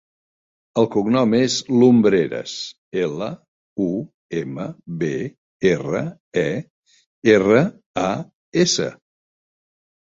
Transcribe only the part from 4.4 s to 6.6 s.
ema, be, erra, e,